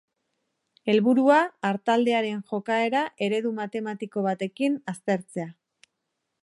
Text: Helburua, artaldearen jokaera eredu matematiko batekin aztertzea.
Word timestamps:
Helburua, 0.93 1.35
artaldearen 1.69 2.41
jokaera 2.53 3.05
eredu 3.27 3.53
matematiko 3.61 4.27
batekin 4.31 4.81
aztertzea. 4.95 5.49